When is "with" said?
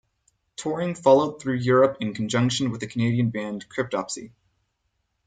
2.71-2.79